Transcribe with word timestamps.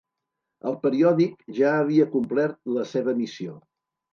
El 0.69 0.77
periòdic 0.85 1.45
ja 1.59 1.75
havia 1.81 2.09
complert 2.17 2.59
la 2.79 2.89
seva 2.95 3.17
missió. 3.23 3.61